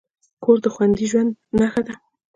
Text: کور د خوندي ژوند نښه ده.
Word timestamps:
کور 0.43 0.57
د 0.63 0.67
خوندي 0.73 1.05
ژوند 1.11 1.31
نښه 1.57 1.81
ده. 1.87 1.93